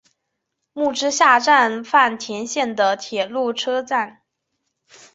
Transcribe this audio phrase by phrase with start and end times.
[0.73, 4.23] 木之下站饭田线的铁路车站。